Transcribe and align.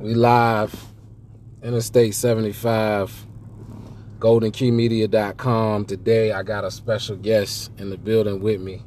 We 0.00 0.14
live, 0.14 0.74
Interstate 1.62 2.14
75, 2.14 3.26
GoldenKeyMedia.com. 4.18 5.84
Today 5.84 6.32
I 6.32 6.42
got 6.42 6.64
a 6.64 6.70
special 6.70 7.16
guest 7.16 7.70
in 7.76 7.90
the 7.90 7.98
building 7.98 8.40
with 8.40 8.62
me. 8.62 8.82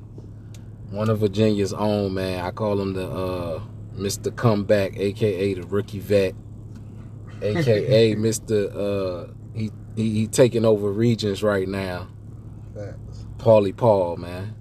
One 0.90 1.12
of 1.12 1.20
Virginia's 1.20 1.72
own, 1.72 2.16
man. 2.16 2.44
I 2.44 2.50
call 2.50 2.82
him 2.82 2.94
the 2.94 3.08
uh, 3.08 3.62
Mr. 3.96 4.36
Comeback, 4.36 4.98
aka 4.98 5.54
the 5.54 5.62
rookie 5.68 6.00
vet, 6.00 6.34
aka 7.44 8.16
Mr. 8.16 8.76
Uh, 8.76 9.32
he, 9.54 9.70
he 9.96 10.10
he 10.14 10.28
taking 10.28 10.66
over 10.66 10.92
regions 10.92 11.44
right 11.44 11.68
now. 11.68 12.08
Paulie 13.38 13.78
Paul, 13.78 14.18
man. 14.18 14.56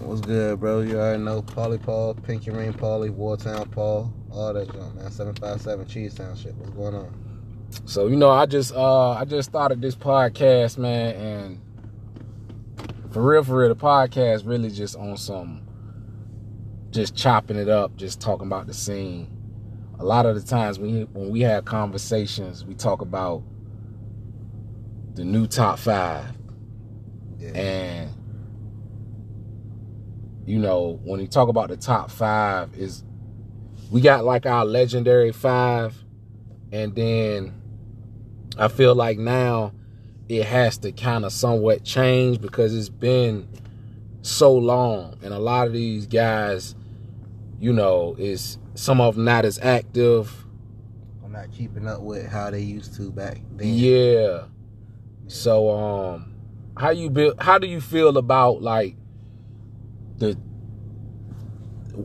What's 0.00 0.20
good, 0.22 0.58
bro? 0.60 0.80
You 0.80 0.98
already 0.98 1.22
know 1.22 1.42
Paulie 1.42 1.80
Paul, 1.80 2.14
Pinky 2.14 2.50
Ring 2.50 2.72
Paulie, 2.72 3.10
Wartown 3.14 3.70
Paul, 3.70 4.12
all 4.32 4.52
that 4.54 4.72
junk, 4.72 4.94
man. 4.96 5.10
757 5.10 5.86
Cheesetown 5.86 6.40
shit. 6.42 6.54
What's 6.56 6.70
going 6.70 6.94
on? 6.94 7.14
So 7.84 8.06
you 8.08 8.16
know, 8.16 8.30
I 8.30 8.46
just 8.46 8.72
uh 8.74 9.10
I 9.12 9.24
just 9.24 9.48
started 9.50 9.80
this 9.80 9.94
podcast, 9.94 10.78
man, 10.78 11.14
and 11.14 11.60
for 13.12 13.22
real, 13.22 13.44
for 13.44 13.58
real, 13.58 13.68
the 13.68 13.76
podcast 13.76 14.46
really 14.46 14.70
just 14.70 14.96
on 14.96 15.16
some 15.16 15.62
just 16.90 17.14
chopping 17.14 17.56
it 17.56 17.68
up, 17.68 17.94
just 17.96 18.20
talking 18.20 18.46
about 18.46 18.66
the 18.66 18.74
scene. 18.74 19.28
A 20.00 20.04
lot 20.04 20.26
of 20.26 20.34
the 20.34 20.42
times 20.42 20.78
when 20.78 21.02
when 21.12 21.30
we 21.30 21.40
have 21.42 21.64
conversations, 21.64 22.64
we 22.64 22.74
talk 22.74 23.02
about 23.02 23.42
the 25.14 25.24
new 25.24 25.46
top 25.46 25.78
five, 25.78 26.24
Yeah. 27.38 27.50
and 27.50 28.10
you 30.50 30.58
know 30.58 30.98
when 31.04 31.20
you 31.20 31.28
talk 31.28 31.48
about 31.48 31.68
the 31.68 31.76
top 31.76 32.10
five, 32.10 32.74
is 32.76 33.04
we 33.92 34.00
got 34.00 34.24
like 34.24 34.46
our 34.46 34.64
legendary 34.64 35.30
five, 35.30 35.96
and 36.72 36.92
then 36.92 37.54
I 38.58 38.66
feel 38.66 38.96
like 38.96 39.16
now 39.16 39.72
it 40.28 40.44
has 40.44 40.76
to 40.78 40.90
kind 40.90 41.24
of 41.24 41.32
somewhat 41.32 41.84
change 41.84 42.40
because 42.40 42.74
it's 42.74 42.88
been 42.88 43.48
so 44.22 44.52
long, 44.52 45.16
and 45.22 45.32
a 45.32 45.38
lot 45.38 45.68
of 45.68 45.72
these 45.72 46.08
guys, 46.08 46.74
you 47.60 47.72
know, 47.72 48.16
is 48.18 48.58
some 48.74 49.00
of 49.00 49.14
them 49.14 49.24
not 49.24 49.44
as 49.44 49.60
active. 49.60 50.44
I'm 51.24 51.30
not 51.30 51.52
keeping 51.52 51.86
up 51.86 52.00
with 52.00 52.26
how 52.26 52.50
they 52.50 52.60
used 52.60 52.96
to 52.96 53.12
back 53.12 53.40
then. 53.52 53.68
Yeah. 53.68 54.46
So 55.28 55.70
um 55.70 56.34
how 56.76 56.90
you 56.90 57.08
build 57.08 57.40
how 57.40 57.58
do 57.58 57.68
you 57.68 57.80
feel 57.80 58.18
about 58.18 58.62
like 58.62 58.96
the 60.20 60.38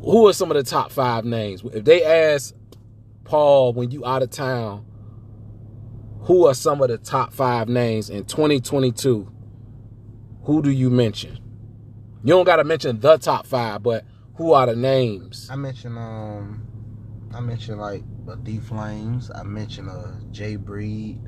who 0.04 0.28
are 0.28 0.34
some 0.34 0.52
of 0.52 0.58
the 0.58 0.64
top 0.64 0.92
five 0.92 1.26
names? 1.26 1.64
If 1.74 1.86
they 1.86 2.04
ask 2.04 2.54
Paul 3.24 3.74
when 3.74 3.92
you 3.92 4.06
out 4.06 4.24
of 4.24 4.30
town, 4.32 4.86
who 6.22 6.48
are 6.48 6.54
some 6.54 6.82
of 6.82 6.90
the 6.90 6.98
top 6.98 7.34
five 7.34 7.70
names 7.70 8.10
in 8.10 8.26
2022? 8.26 9.32
Who 10.44 10.62
do 10.62 10.72
you 10.72 10.90
mention? 10.90 11.40
You 12.24 12.30
don't 12.30 12.46
gotta 12.46 12.64
mention 12.64 13.00
the 13.00 13.18
top 13.18 13.46
five, 13.46 13.84
but 13.84 14.04
who 14.36 14.54
are 14.54 14.66
the 14.66 14.76
names? 14.76 15.48
I 15.52 15.56
mentioned 15.56 15.98
um 15.98 16.68
I 17.34 17.40
mentioned 17.40 17.80
like 17.80 18.04
uh, 18.28 18.36
D 18.36 18.60
Flames, 18.60 19.30
I 19.34 19.44
mentioned 19.44 19.90
uh 19.90 20.12
Jay 20.32 20.56
Breed, 20.56 21.20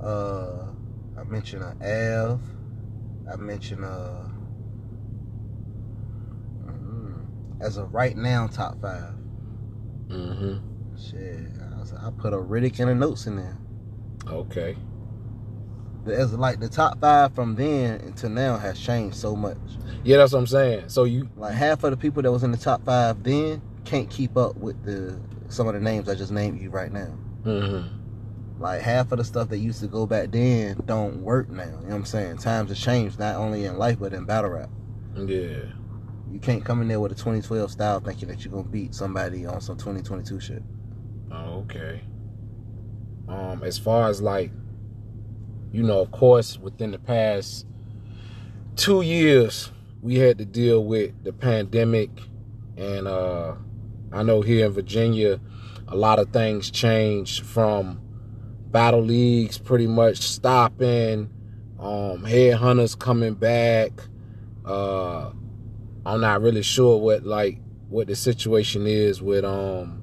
uh 0.00 0.66
I 1.18 1.24
mentioned 1.24 1.62
uh 1.64 1.74
Av, 1.84 2.40
I 3.30 3.36
mentioned 3.36 3.84
uh 3.84 4.24
mm, 6.66 7.26
as 7.60 7.76
of 7.76 7.92
right 7.94 8.16
now 8.16 8.46
top 8.46 8.80
five. 8.80 9.14
Mm-hmm. 10.08 10.96
Shit. 10.96 11.50
I, 11.74 11.78
was, 11.80 11.92
I 11.92 12.10
put 12.18 12.32
a 12.32 12.36
Riddick 12.36 12.80
and 12.80 12.90
a 12.90 12.94
notes 12.94 13.26
in 13.26 13.36
there. 13.36 13.56
Okay. 14.26 14.76
As 16.06 16.32
like 16.32 16.60
the 16.60 16.68
top 16.68 17.00
five 17.00 17.34
from 17.34 17.54
then 17.54 18.00
until 18.00 18.30
now 18.30 18.56
has 18.56 18.78
changed 18.80 19.16
so 19.16 19.36
much. 19.36 19.58
Yeah, 20.04 20.16
that's 20.16 20.32
what 20.32 20.38
I'm 20.38 20.46
saying. 20.46 20.88
So 20.88 21.04
you 21.04 21.28
Like 21.36 21.54
half 21.54 21.84
of 21.84 21.90
the 21.90 21.96
people 21.96 22.22
that 22.22 22.32
was 22.32 22.42
in 22.42 22.50
the 22.50 22.56
top 22.56 22.84
five 22.84 23.22
then 23.22 23.60
can't 23.84 24.08
keep 24.08 24.36
up 24.36 24.56
with 24.56 24.82
the 24.84 25.20
some 25.48 25.66
of 25.66 25.74
the 25.74 25.80
names 25.80 26.08
I 26.08 26.14
just 26.14 26.32
named 26.32 26.60
you 26.60 26.70
right 26.70 26.92
now. 26.92 27.16
mm-hmm. 27.44 28.62
Like 28.62 28.80
half 28.80 29.12
of 29.12 29.18
the 29.18 29.24
stuff 29.24 29.48
that 29.50 29.58
used 29.58 29.80
to 29.80 29.86
go 29.86 30.06
back 30.06 30.30
then 30.30 30.80
don't 30.86 31.22
work 31.22 31.50
now. 31.50 31.64
You 31.64 31.70
know 31.70 31.76
what 31.76 31.94
I'm 31.94 32.04
saying? 32.06 32.38
Times 32.38 32.70
have 32.70 32.78
changed 32.78 33.18
not 33.18 33.36
only 33.36 33.66
in 33.66 33.76
life 33.76 33.98
but 33.98 34.14
in 34.14 34.24
battle 34.24 34.50
rap. 34.50 34.70
Yeah. 35.14 35.64
You 36.32 36.38
can't 36.38 36.64
come 36.64 36.82
in 36.82 36.88
there 36.88 37.00
with 37.00 37.12
a 37.12 37.14
2012 37.14 37.70
style 37.70 38.00
thinking 38.00 38.28
that 38.28 38.44
you're 38.44 38.52
gonna 38.52 38.68
beat 38.68 38.94
somebody 38.94 39.46
on 39.46 39.60
some 39.60 39.76
2022 39.76 40.40
shit. 40.40 40.62
Oh, 41.30 41.64
okay. 41.64 42.02
Um, 43.28 43.62
as 43.62 43.78
far 43.78 44.08
as 44.08 44.20
like, 44.20 44.50
you 45.72 45.82
know, 45.82 46.00
of 46.00 46.10
course, 46.10 46.58
within 46.58 46.90
the 46.90 46.98
past 46.98 47.66
two 48.76 49.02
years, 49.02 49.70
we 50.00 50.16
had 50.16 50.38
to 50.38 50.44
deal 50.44 50.84
with 50.84 51.12
the 51.24 51.32
pandemic, 51.32 52.10
and 52.76 53.08
uh, 53.08 53.54
I 54.12 54.22
know 54.22 54.40
here 54.40 54.66
in 54.66 54.72
Virginia, 54.72 55.40
a 55.88 55.96
lot 55.96 56.18
of 56.18 56.30
things 56.30 56.70
changed 56.70 57.44
from 57.44 58.00
battle 58.70 59.02
leagues 59.02 59.58
pretty 59.58 59.86
much 59.86 60.18
stopping, 60.18 61.30
um, 61.78 62.24
headhunters 62.24 62.98
coming 62.98 63.34
back. 63.34 63.92
Uh, 64.64 65.32
I'm 66.08 66.20
not 66.20 66.40
really 66.40 66.62
sure 66.62 66.98
what 66.98 67.24
like 67.24 67.58
what 67.88 68.06
the 68.06 68.16
situation 68.16 68.86
is 68.86 69.20
with 69.22 69.44
um 69.44 70.02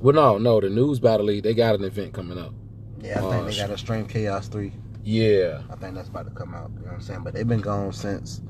well, 0.00 0.14
no, 0.14 0.38
no, 0.38 0.60
the 0.60 0.68
news 0.68 1.00
battle 1.00 1.26
league, 1.26 1.44
they 1.44 1.54
got 1.54 1.74
an 1.76 1.84
event 1.84 2.12
coming 2.12 2.36
up. 2.38 2.52
Yeah, 3.00 3.24
I 3.24 3.30
think 3.30 3.46
they 3.46 3.56
got 3.56 3.70
a 3.70 3.78
Stream 3.78 4.06
Chaos 4.06 4.48
3. 4.48 4.72
Yeah, 5.02 5.62
I 5.70 5.76
think 5.76 5.94
that's 5.94 6.08
about 6.08 6.26
to 6.26 6.32
come 6.34 6.54
out. 6.54 6.70
You 6.74 6.80
know 6.80 6.86
what 6.86 6.94
I'm 6.94 7.00
saying? 7.00 7.22
But 7.24 7.32
they've 7.34 7.46
been 7.48 7.60
gone 7.60 7.92
since 7.92 8.42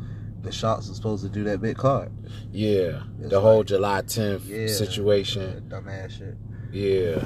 the 0.42 0.50
shots 0.52 0.90
are 0.90 0.94
supposed 0.94 1.22
to 1.24 1.28
do 1.28 1.44
that 1.44 1.60
big 1.62 1.76
card. 1.76 2.10
yeah. 2.52 3.02
It's 3.20 3.30
the 3.30 3.40
whole 3.40 3.62
July 3.64 4.02
10th 4.02 4.46
Yeah. 4.48 4.66
situation. 4.66 5.64
Yeah, 5.70 5.78
dumbass 5.78 6.10
shit. 6.10 6.36
Yeah. 6.72 7.24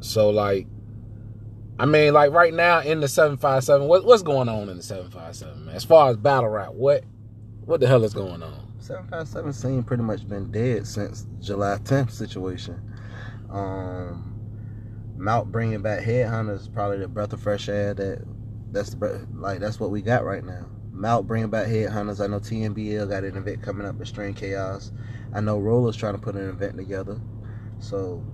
So, 0.00 0.30
like, 0.30 0.66
I 1.78 1.86
mean, 1.86 2.12
like, 2.12 2.32
right 2.32 2.52
now 2.52 2.80
in 2.80 3.00
the 3.00 3.08
757, 3.08 3.86
what, 3.88 4.04
what's 4.04 4.22
going 4.22 4.48
on 4.48 4.68
in 4.68 4.76
the 4.76 4.82
757, 4.82 5.66
man? 5.66 5.74
As 5.74 5.84
far 5.84 6.10
as 6.10 6.16
battle 6.16 6.50
rap, 6.50 6.72
what 6.74 7.04
what 7.64 7.80
the 7.80 7.86
hell 7.86 8.02
is 8.04 8.12
going 8.12 8.42
on? 8.42 8.71
757 8.82 9.52
scene 9.52 9.82
pretty 9.84 10.02
much 10.02 10.28
been 10.28 10.50
dead 10.50 10.86
since 10.86 11.26
July 11.40 11.78
10th 11.84 12.10
situation. 12.10 12.80
Um, 13.48 14.32
Mount 15.16 15.52
bringing 15.52 15.82
back 15.82 16.02
headhunters 16.02 16.62
is 16.62 16.68
probably 16.68 16.98
the 16.98 17.06
breath 17.06 17.32
of 17.32 17.40
fresh 17.40 17.68
air 17.68 17.94
that 17.94 18.24
that's 18.72 18.90
the 18.90 19.26
like 19.34 19.60
that's 19.60 19.78
what 19.78 19.90
we 19.90 20.02
got 20.02 20.24
right 20.24 20.44
now. 20.44 20.66
Mount 20.90 21.28
bringing 21.28 21.50
back 21.50 21.68
headhunters. 21.68 22.22
I 22.22 22.26
know 22.26 22.40
TNBL 22.40 23.08
got 23.08 23.22
an 23.22 23.36
event 23.36 23.62
coming 23.62 23.86
up, 23.86 23.94
with 23.94 24.08
Extreme 24.08 24.34
Chaos. 24.34 24.90
I 25.32 25.40
know 25.40 25.58
Roller's 25.58 25.96
trying 25.96 26.14
to 26.14 26.20
put 26.20 26.34
an 26.34 26.48
event 26.48 26.76
together. 26.76 27.20
So, 27.78 28.24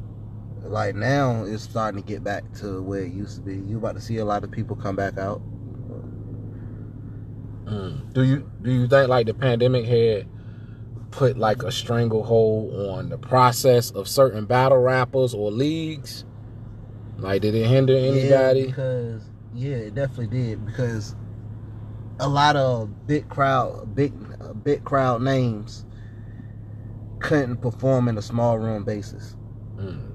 like 0.63 0.95
now, 0.95 1.45
it's 1.45 1.63
starting 1.63 2.03
to 2.03 2.07
get 2.07 2.25
back 2.25 2.51
to 2.55 2.83
where 2.83 3.03
it 3.03 3.13
used 3.13 3.37
to 3.37 3.43
be. 3.43 3.57
You 3.57 3.79
about 3.79 3.97
to 3.97 4.01
see 4.01 4.17
a 4.17 4.25
lot 4.25 4.45
of 4.45 4.51
people 4.51 4.77
come 4.77 4.97
back 4.97 5.19
out. 5.19 5.43
Mm. 7.67 8.13
Do 8.15 8.23
you 8.23 8.51
do 8.63 8.73
you 8.73 8.89
think 8.89 9.09
like 9.09 9.27
the 9.27 9.35
pandemic 9.35 9.85
had 9.85 10.27
put 11.11 11.39
like 11.39 11.63
a 11.63 11.73
stranglehold 11.73 12.75
on 12.91 13.09
the 13.09 13.19
process 13.19 13.91
of 13.91 14.09
certain 14.09 14.45
battle 14.47 14.79
rappers 14.79 15.35
or 15.35 15.51
leagues? 15.51 16.25
Like, 17.17 17.43
did 17.43 17.55
it 17.55 17.67
hinder 17.67 17.95
Yeah, 17.95 18.01
anybody? 18.11 18.67
because 18.67 19.23
yeah, 19.55 19.77
it 19.77 19.95
definitely 19.95 20.29
did 20.29 20.65
because 20.67 21.17
a 22.21 22.29
lot 22.29 22.57
of 22.57 23.07
big 23.07 23.29
crowd, 23.29 23.95
big 23.95 24.13
big 24.65 24.85
crowd 24.85 25.23
names 25.23 25.85
couldn't 27.21 27.57
perform 27.59 28.09
in 28.09 28.17
a 28.19 28.23
small 28.23 28.59
room 28.59 28.85
basis. 28.85 29.37
Mm. 29.77 30.15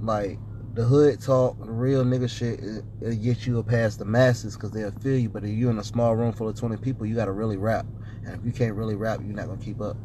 Like 0.00 0.38
the 0.78 0.84
hood 0.84 1.20
talk, 1.20 1.58
the 1.58 1.68
real 1.68 2.04
nigga 2.04 2.30
shit, 2.30 2.60
it, 2.60 2.84
it'll 3.00 3.16
get 3.16 3.44
you 3.44 3.60
past 3.64 3.98
the 3.98 4.04
masses 4.04 4.54
because 4.54 4.70
they'll 4.70 4.92
feel 4.92 5.18
you. 5.18 5.28
But 5.28 5.42
if 5.42 5.50
you're 5.50 5.72
in 5.72 5.78
a 5.80 5.84
small 5.84 6.14
room 6.14 6.32
full 6.32 6.48
of 6.48 6.56
twenty 6.56 6.76
people, 6.76 7.04
you 7.04 7.16
got 7.16 7.24
to 7.24 7.32
really 7.32 7.56
rap, 7.56 7.84
and 8.24 8.38
if 8.38 8.46
you 8.46 8.52
can't 8.52 8.76
really 8.76 8.94
rap, 8.94 9.18
you're 9.20 9.34
not 9.34 9.48
gonna 9.48 9.60
keep 9.60 9.80
up. 9.80 9.96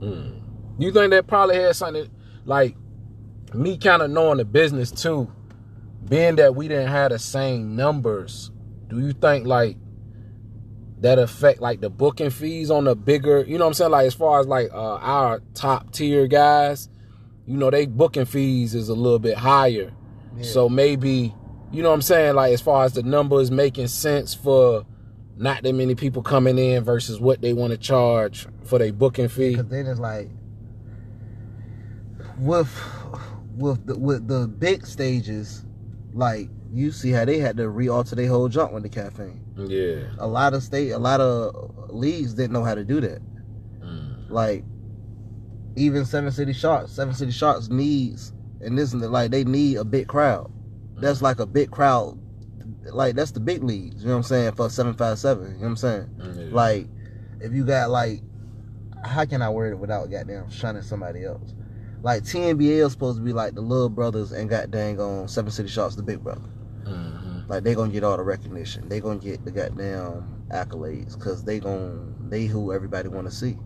Mm. 0.00 0.42
You 0.78 0.92
think 0.92 1.12
that 1.12 1.26
probably 1.26 1.56
had 1.56 1.74
something 1.76 2.10
like 2.44 2.76
me 3.54 3.78
kind 3.78 4.02
of 4.02 4.10
knowing 4.10 4.36
the 4.36 4.44
business 4.44 4.90
too, 4.90 5.32
being 6.06 6.36
that 6.36 6.54
we 6.54 6.68
didn't 6.68 6.88
have 6.88 7.10
the 7.10 7.18
same 7.18 7.74
numbers. 7.74 8.50
Do 8.88 9.00
you 9.00 9.14
think 9.14 9.46
like 9.46 9.78
that 11.00 11.18
affect 11.18 11.62
like 11.62 11.80
the 11.80 11.88
booking 11.88 12.28
fees 12.28 12.70
on 12.70 12.84
the 12.84 12.94
bigger? 12.94 13.46
You 13.48 13.56
know 13.56 13.64
what 13.64 13.68
I'm 13.68 13.74
saying? 13.74 13.90
Like 13.92 14.08
as 14.08 14.14
far 14.14 14.40
as 14.40 14.46
like 14.46 14.68
uh, 14.74 14.96
our 14.96 15.40
top 15.54 15.90
tier 15.90 16.26
guys, 16.26 16.90
you 17.46 17.56
know, 17.56 17.70
they 17.70 17.86
booking 17.86 18.26
fees 18.26 18.74
is 18.74 18.90
a 18.90 18.94
little 18.94 19.18
bit 19.18 19.38
higher. 19.38 19.90
Yeah. 20.36 20.44
So 20.44 20.68
maybe 20.68 21.34
you 21.72 21.82
know 21.82 21.88
what 21.88 21.94
I'm 21.94 22.02
saying? 22.02 22.34
Like 22.34 22.52
as 22.52 22.60
far 22.60 22.84
as 22.84 22.92
the 22.92 23.02
numbers 23.02 23.50
making 23.50 23.88
sense 23.88 24.34
for 24.34 24.84
not 25.36 25.62
that 25.62 25.72
many 25.72 25.94
people 25.94 26.22
coming 26.22 26.58
in 26.58 26.84
versus 26.84 27.18
what 27.18 27.40
they 27.40 27.52
want 27.52 27.72
to 27.72 27.78
charge 27.78 28.46
for 28.64 28.78
their 28.78 28.92
booking 28.92 29.28
fee. 29.28 29.50
Because 29.50 29.68
then 29.68 29.86
it's 29.86 30.00
like 30.00 30.28
with 32.38 32.70
with 33.56 33.86
the, 33.86 33.98
with 33.98 34.28
the 34.28 34.48
big 34.48 34.86
stages, 34.86 35.64
like 36.12 36.48
you 36.72 36.90
see 36.90 37.10
how 37.10 37.24
they 37.24 37.38
had 37.38 37.56
to 37.58 37.68
re-alter 37.68 38.14
their 38.16 38.28
whole 38.28 38.48
jump 38.48 38.72
with 38.72 38.82
the 38.82 38.88
caffeine. 38.88 39.44
Yeah. 39.56 40.04
A 40.18 40.26
lot 40.26 40.54
of 40.54 40.62
state, 40.62 40.90
a 40.90 40.98
lot 40.98 41.20
of 41.20 41.90
leagues 41.90 42.34
didn't 42.34 42.52
know 42.52 42.64
how 42.64 42.74
to 42.74 42.84
do 42.84 43.00
that. 43.00 43.20
Mm. 43.80 44.30
Like 44.30 44.64
even 45.76 46.04
Seven 46.04 46.30
City 46.32 46.52
Sharks, 46.52 46.92
Seven 46.92 47.14
City 47.14 47.32
Sharks 47.32 47.68
needs, 47.68 48.32
and 48.62 48.78
this 48.78 48.94
is 48.94 49.02
like 49.02 49.30
they 49.30 49.44
need 49.44 49.76
a 49.76 49.84
big 49.84 50.08
crowd. 50.08 50.50
That's 50.96 51.20
like 51.22 51.40
a 51.40 51.46
big 51.46 51.70
crowd. 51.70 52.18
Like 52.92 53.14
that's 53.14 53.30
the 53.32 53.40
big 53.40 53.62
leagues. 53.62 54.02
You 54.02 54.08
know 54.08 54.14
what 54.14 54.18
I'm 54.18 54.22
saying 54.24 54.52
for 54.52 54.68
seven 54.70 54.94
five 54.94 55.18
seven. 55.18 55.46
You 55.46 55.52
know 55.52 55.58
what 55.60 55.66
I'm 55.68 55.76
saying? 55.76 56.10
Yeah. 56.18 56.54
Like 56.54 56.86
if 57.40 57.52
you 57.52 57.64
got 57.64 57.90
like, 57.90 58.22
how 59.04 59.24
can 59.24 59.42
I 59.42 59.50
word 59.50 59.72
it 59.72 59.76
without 59.76 60.10
goddamn 60.10 60.50
shunning 60.50 60.82
somebody 60.82 61.24
else? 61.24 61.54
Like 62.02 62.22
TNBL 62.24 62.86
is 62.86 62.92
supposed 62.92 63.18
to 63.18 63.24
be 63.24 63.32
like 63.32 63.54
the 63.54 63.60
little 63.60 63.88
brothers 63.88 64.32
and 64.32 64.48
goddamn 64.50 64.98
on 65.00 65.28
Seven 65.28 65.50
City 65.50 65.68
Sharks 65.68 65.94
the 65.94 66.02
big 66.02 66.22
brother. 66.22 66.48
Mhm. 66.84 67.48
Like 67.48 67.62
they 67.64 67.74
gonna 67.74 67.92
get 67.92 68.04
all 68.04 68.16
the 68.16 68.22
recognition. 68.24 68.88
They 68.88 69.00
gonna 69.00 69.18
get 69.20 69.44
the 69.44 69.50
goddamn 69.52 70.24
accolades 70.50 71.16
because 71.16 71.44
they 71.44 71.60
gon' 71.60 72.14
they 72.28 72.46
who 72.46 72.72
everybody 72.72 73.08
want 73.08 73.28
to 73.28 73.34
see. 73.34 73.56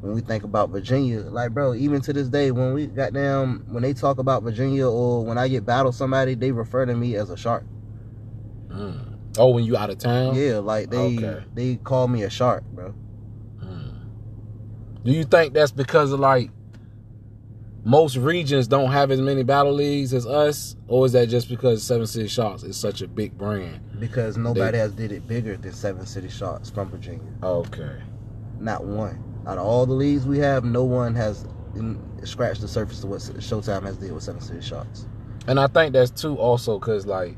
When 0.00 0.14
we 0.14 0.20
think 0.20 0.44
about 0.44 0.70
Virginia, 0.70 1.20
like 1.22 1.52
bro, 1.52 1.74
even 1.74 2.00
to 2.02 2.12
this 2.12 2.28
day, 2.28 2.50
when 2.52 2.72
we 2.72 2.86
goddamn 2.86 3.64
when 3.68 3.82
they 3.82 3.92
talk 3.92 4.18
about 4.18 4.42
Virginia 4.44 4.88
or 4.88 5.24
when 5.24 5.38
I 5.38 5.48
get 5.48 5.66
battle 5.66 5.90
somebody, 5.90 6.34
they 6.34 6.52
refer 6.52 6.86
to 6.86 6.94
me 6.94 7.16
as 7.16 7.30
a 7.30 7.36
shark. 7.36 7.64
Mm. 8.68 9.16
Oh, 9.38 9.50
when 9.50 9.64
you 9.64 9.76
out 9.76 9.90
of 9.90 9.98
town? 9.98 10.36
Yeah, 10.36 10.58
like 10.58 10.90
they 10.90 11.16
Okay. 11.18 11.44
they 11.54 11.76
call 11.76 12.06
me 12.06 12.22
a 12.22 12.30
shark, 12.30 12.62
bro. 12.72 12.94
Mm. 13.60 13.94
Do 15.04 15.10
you 15.12 15.24
think 15.24 15.54
that's 15.54 15.72
because 15.72 16.12
of 16.12 16.20
like 16.20 16.50
most 17.84 18.16
regions 18.16 18.68
don't 18.68 18.92
have 18.92 19.10
as 19.10 19.20
many 19.20 19.42
battle 19.42 19.72
leagues 19.72 20.12
as 20.12 20.26
us, 20.26 20.76
or 20.88 21.06
is 21.06 21.12
that 21.12 21.28
just 21.28 21.48
because 21.48 21.82
Seven 21.82 22.06
City 22.06 22.28
Sharks 22.28 22.62
is 22.62 22.76
such 22.76 23.02
a 23.02 23.08
big 23.08 23.36
brand? 23.38 23.80
Because 23.98 24.36
nobody 24.36 24.78
has 24.78 24.92
did 24.92 25.10
it 25.10 25.26
bigger 25.26 25.56
than 25.56 25.72
Seven 25.72 26.04
City 26.06 26.28
Sharks 26.28 26.70
from 26.70 26.90
Virginia. 26.90 27.32
Okay. 27.42 27.96
Not 28.60 28.84
one. 28.84 29.24
Out 29.48 29.56
of 29.58 29.64
all 29.64 29.86
the 29.86 29.94
leagues 29.94 30.26
we 30.26 30.38
have, 30.38 30.64
no 30.64 30.84
one 30.84 31.14
has 31.14 31.46
scratched 32.24 32.60
the 32.60 32.68
surface 32.68 33.02
of 33.02 33.08
what 33.08 33.20
Showtime 33.20 33.82
has 33.84 33.96
did 33.96 34.12
with 34.12 34.22
Seven 34.22 34.40
City 34.42 34.60
Sharks. 34.60 35.06
And 35.46 35.58
I 35.58 35.66
think 35.66 35.94
that's 35.94 36.10
too 36.10 36.36
also 36.36 36.78
because 36.78 37.06
like 37.06 37.34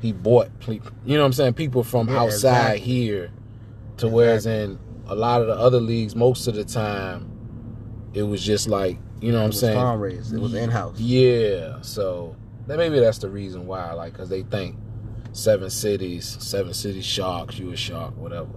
he 0.00 0.12
bought, 0.12 0.48
you 0.68 0.80
know 1.04 1.20
what 1.20 1.26
I'm 1.26 1.32
saying, 1.32 1.54
people 1.54 1.82
from 1.82 2.08
Yeah, 2.08 2.20
outside 2.20 2.74
exactly. 2.74 2.80
here 2.80 3.30
to 3.96 4.08
whereas 4.08 4.46
in 4.46 4.78
a 5.06 5.14
lot 5.16 5.40
of 5.40 5.48
the 5.48 5.54
other 5.54 5.80
leagues, 5.80 6.14
most 6.14 6.46
of 6.46 6.54
the 6.54 6.64
time, 6.64 7.28
it 8.14 8.22
was 8.22 8.42
just 8.44 8.68
like, 8.68 8.98
you 9.20 9.32
know 9.32 9.38
what 9.38 9.46
I'm 9.46 9.52
saying? 9.52 9.76
farm 9.76 10.00
raised. 10.00 10.32
It 10.32 10.38
was 10.40 10.54
in 10.54 10.70
house. 10.70 10.98
Yeah, 11.00 11.80
so 11.82 12.36
that 12.68 12.78
maybe 12.78 13.00
that's 13.00 13.18
the 13.18 13.28
reason 13.28 13.66
why, 13.66 13.92
like, 13.92 14.12
because 14.12 14.28
they 14.28 14.42
think 14.42 14.76
seven 15.32 15.70
cities, 15.70 16.36
seven 16.40 16.72
city 16.74 17.00
sharks, 17.00 17.58
you 17.58 17.72
a 17.72 17.76
shark, 17.76 18.16
whatever. 18.16 18.48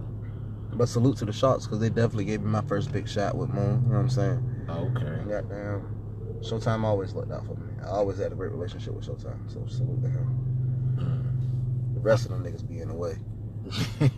But 0.76 0.88
salute 0.88 1.16
to 1.18 1.24
the 1.24 1.32
shots 1.32 1.64
because 1.66 1.80
they 1.80 1.88
definitely 1.88 2.26
gave 2.26 2.42
me 2.42 2.50
my 2.50 2.60
first 2.62 2.92
big 2.92 3.08
shot 3.08 3.36
with 3.36 3.48
Moon. 3.50 3.82
You 3.84 3.92
know 3.92 3.96
what 3.96 4.00
I'm 4.00 4.10
saying? 4.10 4.66
Okay. 4.68 5.30
Goddamn. 5.30 5.96
Showtime 6.40 6.84
always 6.84 7.14
looked 7.14 7.32
out 7.32 7.46
for 7.46 7.54
me. 7.54 7.72
I 7.82 7.88
always 7.88 8.18
had 8.18 8.32
a 8.32 8.34
great 8.34 8.52
relationship 8.52 8.92
with 8.92 9.06
Showtime. 9.06 9.50
So 9.50 9.64
salute 9.66 10.02
to 10.02 10.08
him. 10.08 11.92
The 11.94 12.00
rest 12.00 12.26
of 12.26 12.32
them 12.32 12.44
niggas 12.44 12.68
be 12.68 12.80
in 12.80 12.88
the 12.88 12.94
way. 12.94 13.16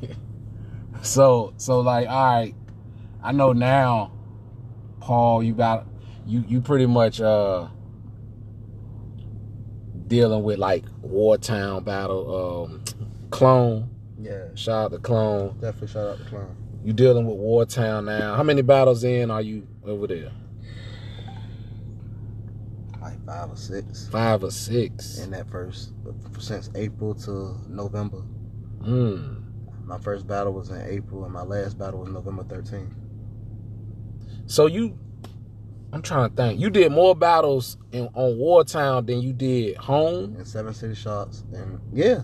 so, 1.02 1.54
so 1.56 1.80
like, 1.80 2.08
all 2.08 2.34
right, 2.34 2.54
I 3.22 3.32
know 3.32 3.52
now, 3.52 4.12
Paul, 5.00 5.42
you 5.42 5.54
got 5.54 5.86
you 6.26 6.44
you 6.46 6.60
pretty 6.60 6.86
much 6.86 7.20
uh 7.20 7.68
dealing 10.08 10.42
with 10.42 10.58
like 10.58 10.84
Wartown 11.02 11.84
battle, 11.84 12.66
um, 12.66 12.84
clone. 13.30 13.90
Yeah. 14.20 14.48
Shout 14.54 14.86
out 14.86 14.90
to 14.92 14.98
clone. 14.98 15.58
Definitely 15.60 15.88
shout 15.88 16.06
out 16.08 16.18
to 16.18 16.24
Clone. 16.24 16.56
You 16.84 16.92
dealing 16.92 17.26
with 17.26 17.36
Wartown 17.38 18.04
now. 18.04 18.34
How 18.34 18.42
many 18.42 18.62
battles 18.62 19.04
in 19.04 19.30
are 19.30 19.42
you 19.42 19.66
over 19.84 20.06
there? 20.06 20.32
Like 23.00 23.24
five 23.24 23.50
or 23.50 23.56
six. 23.56 24.08
Five 24.08 24.42
or 24.42 24.50
six. 24.50 25.18
in 25.18 25.30
that 25.30 25.48
first 25.50 25.92
since 26.38 26.70
April 26.74 27.14
to 27.14 27.56
November. 27.68 28.22
Mm. 28.80 29.44
My 29.84 29.98
first 29.98 30.26
battle 30.26 30.52
was 30.52 30.70
in 30.70 30.82
April, 30.82 31.24
and 31.24 31.32
my 31.32 31.42
last 31.42 31.78
battle 31.78 32.00
was 32.00 32.10
November 32.10 32.44
13th. 32.44 32.92
So 34.46 34.66
you, 34.66 34.98
I'm 35.92 36.02
trying 36.02 36.28
to 36.30 36.36
think. 36.36 36.60
You 36.60 36.70
did 36.70 36.92
more 36.92 37.14
battles 37.14 37.78
in, 37.92 38.08
on 38.14 38.36
Wartown 38.36 39.06
than 39.06 39.22
you 39.22 39.32
did 39.32 39.76
home. 39.78 40.36
And 40.36 40.46
seven 40.46 40.74
city 40.74 40.94
sharks, 40.94 41.44
and 41.54 41.80
yeah, 41.92 42.20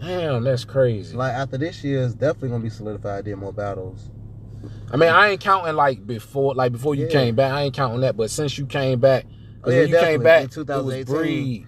Damn, 0.00 0.44
that's 0.44 0.64
crazy. 0.64 1.16
like 1.16 1.32
after 1.32 1.56
this 1.58 1.82
year 1.82 2.02
is 2.02 2.14
definitely 2.14 2.50
gonna 2.50 2.62
be 2.62 2.70
solidified. 2.70 3.24
Did 3.24 3.36
more 3.36 3.52
battles. 3.52 4.10
I 4.92 4.96
mean, 4.96 5.08
I 5.10 5.30
ain't 5.30 5.40
counting 5.40 5.74
like 5.74 6.06
before, 6.06 6.54
like 6.54 6.72
before 6.72 6.94
you 6.94 7.04
Yeah. 7.06 7.10
came 7.12 7.34
back. 7.34 7.52
I 7.52 7.62
ain't 7.62 7.74
counting 7.74 8.00
that. 8.00 8.16
But 8.16 8.30
since 8.30 8.56
you 8.58 8.66
came 8.66 9.00
back, 9.00 9.24
Oh, 9.26 9.70
because 9.70 9.74
yeah, 9.74 9.80
when 9.80 9.88
you 9.88 9.96
came 9.96 10.22
back, 10.22 10.42
In 10.42 10.44
it 10.46 10.56
was 10.56 10.94
2018. 11.04 11.04
Breed. 11.16 11.66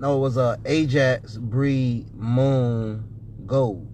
No, 0.00 0.16
it 0.16 0.20
was 0.20 0.36
a 0.36 0.40
uh, 0.40 0.56
Ajax, 0.64 1.36
Breed, 1.36 2.14
Moon, 2.14 3.04
Gold. 3.46 3.86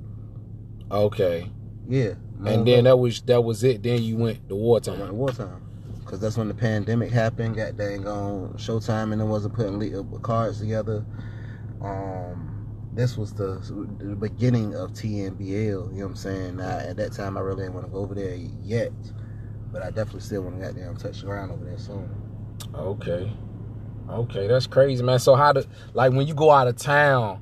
Okay, 0.91 1.51
Yeah, 1.89 2.15
Moon, 2.39 2.49
and 2.49 2.67
then 2.67 2.85
Gold. 2.85 2.87
that 2.87 2.97
was 2.97 3.23
that 3.23 3.43
was 3.43 3.65
it. 3.65 3.83
Then 3.83 4.03
you 4.03 4.17
went 4.17 4.49
to 4.49 4.55
I 4.55 4.59
went 4.69 4.85
to 4.85 4.93
Wartime. 4.93 5.17
wartime. 5.17 5.61
Because 6.01 6.21
that's 6.21 6.37
when 6.37 6.49
the 6.49 6.55
pandemic 6.55 7.11
happened. 7.11 7.57
Got 7.57 7.77
dang 7.79 8.07
on 8.07 8.51
Showtime 8.59 9.13
and 9.13 9.23
it 9.23 9.25
wasn't 9.25 9.55
putting 9.55 9.95
uh, 9.97 10.03
cards 10.19 10.59
together. 10.61 11.05
Um, 11.81 12.54
this 12.95 13.17
was 13.17 13.33
the, 13.33 13.61
the 13.99 14.15
beginning 14.15 14.75
of 14.75 14.93
TNBL. 14.93 15.41
You 15.41 15.75
know 15.75 15.89
what 15.89 16.05
I'm 16.05 16.17
saying? 16.17 16.57
Now, 16.57 16.79
at 16.79 16.97
that 16.97 17.13
time, 17.13 17.37
I 17.37 17.41
really 17.41 17.63
didn't 17.63 17.75
want 17.75 17.87
to 17.87 17.93
go 17.93 17.99
over 17.99 18.15
there 18.15 18.37
yet. 18.63 18.93
But 19.73 19.83
I 19.83 19.87
definitely 19.89 20.21
still 20.21 20.43
want 20.43 20.61
to 20.61 20.67
goddamn 20.67 20.97
touch 20.97 21.21
the 21.21 21.27
ground 21.27 21.51
over 21.51 21.65
there 21.65 21.79
soon. 21.79 22.09
Okay, 22.77 23.33
okay, 24.09 24.47
that's 24.47 24.69
crazy, 24.69 25.03
man. 25.03 25.19
So 25.19 25.35
how 25.35 25.53
do 25.53 25.65
like 25.95 26.13
when 26.13 26.29
you 26.29 26.35
go 26.35 26.51
out 26.51 26.69
of 26.69 26.77
town? 26.77 27.41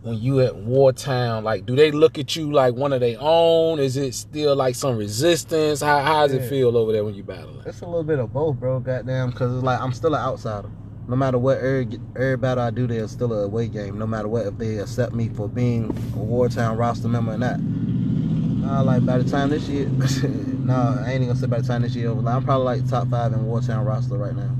When 0.00 0.18
you 0.18 0.40
at 0.40 0.54
Wartown, 0.54 1.44
like, 1.44 1.64
do 1.64 1.76
they 1.76 1.92
look 1.92 2.18
at 2.18 2.34
you 2.34 2.50
like 2.50 2.74
one 2.74 2.92
of 2.92 2.98
their 2.98 3.16
own? 3.20 3.78
Is 3.78 3.96
it 3.96 4.14
still 4.14 4.56
like 4.56 4.74
some 4.74 4.96
resistance? 4.96 5.80
How 5.80 6.00
how 6.00 6.26
does 6.26 6.34
it 6.34 6.48
feel 6.48 6.76
over 6.76 6.90
there 6.90 7.04
when 7.04 7.14
you 7.14 7.22
battling? 7.22 7.62
It's 7.66 7.82
a 7.82 7.86
little 7.86 8.02
bit 8.02 8.18
of 8.18 8.32
both, 8.32 8.56
bro. 8.56 8.80
Goddamn, 8.80 9.30
because 9.30 9.54
it's 9.54 9.62
like 9.62 9.80
I'm 9.80 9.92
still 9.92 10.14
an 10.14 10.20
outsider. 10.22 10.70
No 11.08 11.16
matter 11.16 11.38
what 11.38 11.58
every, 11.58 11.98
every 12.14 12.36
battle 12.36 12.64
I 12.64 12.70
do, 12.70 12.86
there's 12.86 13.10
still 13.10 13.32
a 13.32 13.44
away 13.44 13.68
game. 13.68 13.98
No 13.98 14.06
matter 14.06 14.28
what, 14.28 14.46
if 14.46 14.56
they 14.58 14.78
accept 14.78 15.12
me 15.12 15.28
for 15.28 15.48
being 15.48 15.90
a 15.90 16.18
Wartown 16.18 16.78
roster 16.78 17.08
member 17.08 17.32
or 17.32 17.38
not. 17.38 17.60
Nah, 17.60 18.82
like 18.82 19.04
by 19.04 19.18
the 19.18 19.28
time 19.28 19.50
this 19.50 19.68
year, 19.68 19.88
nah, 19.88 21.02
I 21.02 21.12
ain't 21.12 21.16
even 21.16 21.28
gonna 21.28 21.38
say 21.40 21.46
by 21.48 21.60
the 21.60 21.66
time 21.66 21.82
this 21.82 21.96
year. 21.96 22.10
Like, 22.12 22.34
I'm 22.34 22.44
probably 22.44 22.64
like 22.64 22.88
top 22.88 23.08
five 23.08 23.32
in 23.32 23.40
Wartown 23.40 23.84
roster 23.84 24.16
right 24.16 24.34
now. 24.34 24.54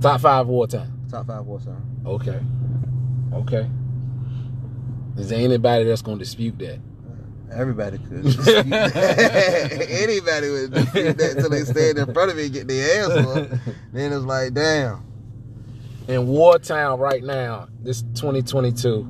Top 0.00 0.20
five 0.20 0.46
Wartime. 0.46 0.92
Top 1.10 1.26
five 1.26 1.44
Wartown. 1.44 1.80
Okay. 2.04 2.40
Okay. 3.32 3.68
Is 5.16 5.30
there 5.30 5.40
anybody 5.40 5.84
that's 5.84 6.02
gonna 6.02 6.18
dispute 6.18 6.58
that? 6.58 6.78
Everybody 7.50 7.98
could. 7.98 8.26
Anybody 9.88 10.50
would 10.50 10.72
dispute 10.74 11.16
that 11.16 11.32
until 11.36 11.50
they 11.50 11.64
stand 11.64 11.98
in 11.98 12.12
front 12.12 12.30
of 12.30 12.36
me 12.36 12.44
and 12.44 12.52
get 12.52 12.68
their 12.68 13.04
ass. 13.04 13.48
Then 13.92 14.12
it's 14.12 14.24
like, 14.24 14.52
damn. 14.52 15.05
In 16.08 16.26
Wartown 16.28 16.98
right 17.00 17.22
now, 17.22 17.68
this 17.82 18.02
2022, 18.14 19.06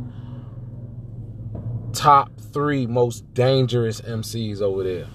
top 1.93 2.31
three 2.53 2.87
most 2.87 3.33
dangerous 3.35 4.00
MCs 4.00 4.62
over 4.62 4.83
there. 4.83 5.07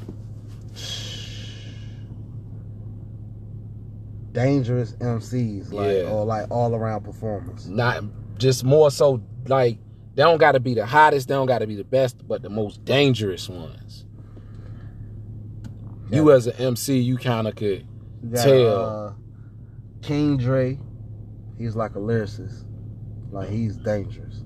Dangerous 4.31 4.93
MCs, 4.93 5.73
like 5.73 5.97
Yeah. 5.97 6.09
or 6.11 6.23
like 6.25 6.49
all 6.49 6.73
around 6.75 7.03
performers. 7.03 7.67
Not 7.67 8.03
just 8.37 8.63
more 8.63 8.89
so 8.91 9.21
like 9.47 9.77
they 10.15 10.23
don't 10.23 10.37
gotta 10.37 10.59
be 10.59 10.73
the 10.73 10.85
hottest, 10.85 11.27
they 11.27 11.33
don't 11.33 11.47
gotta 11.47 11.67
be 11.67 11.75
the 11.75 11.83
best, 11.83 12.25
but 12.27 12.41
the 12.41 12.49
most 12.49 12.85
dangerous 12.85 13.49
ones. 13.49 14.05
You 16.11 16.31
as 16.31 16.47
an 16.47 16.53
MC, 16.57 16.99
you 16.99 17.17
kinda 17.17 17.51
could 17.53 17.85
got, 18.31 18.43
Tell. 18.43 18.77
Uh, 19.07 19.13
King 20.01 20.37
Dre, 20.37 20.79
he's 21.61 21.75
like 21.75 21.95
a 21.95 21.99
lyricist. 21.99 22.65
Like 23.31 23.49
he's 23.49 23.77
dangerous. 23.77 24.43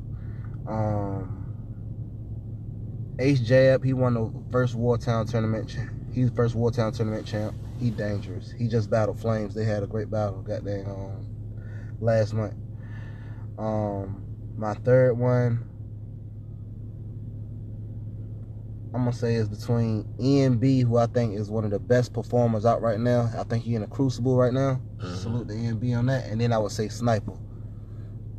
Um, 0.68 1.46
Ace 3.20 3.40
Jab, 3.40 3.84
he 3.84 3.94
won 3.94 4.14
the 4.14 4.32
first 4.52 4.76
Wartown 4.76 5.30
tournament. 5.30 5.76
He's 6.14 6.30
the 6.30 6.36
first 6.36 6.56
Wartown 6.56 6.96
tournament 6.96 7.26
champ. 7.26 7.56
He 7.80 7.90
dangerous. 7.90 8.52
He 8.52 8.68
just 8.68 8.90
battled 8.90 9.20
Flames. 9.20 9.54
They 9.54 9.66
had 9.66 9.84
a 9.84 9.88
great 9.88 10.10
battle. 10.10 10.42
Goddamn, 10.42 10.90
um, 10.90 11.28
last 12.00 12.34
month. 12.34 12.56
Um, 13.58 14.24
my 14.58 14.74
third 14.76 15.18
one. 15.18 15.70
I'm 18.96 19.02
gonna 19.04 19.14
say 19.14 19.36
is 19.36 19.50
between 19.50 20.06
ENB, 20.20 20.84
who 20.84 20.98
I 20.98 21.06
think 21.08 21.36
is 21.38 21.52
one 21.52 21.66
of 21.66 21.72
the 21.72 21.80
best 21.80 22.14
performers 22.14 22.66
out 22.66 22.82
right 22.82 23.00
now. 23.00 23.30
I 23.38 23.44
think 23.44 23.64
he's 23.64 23.76
in 23.76 23.84
a 23.84 23.88
crucible 23.88 24.38
right 24.38 24.54
now. 24.54 24.80
Mhm. 24.98 25.16
Salute 25.18 25.48
the 25.50 25.54
ENB 25.54 25.94
on 25.94 26.06
that. 26.06 26.28
And 26.30 26.40
then 26.40 26.54
I 26.54 26.58
would 26.58 26.72
say 26.72 26.88
Sniper. 26.88 27.34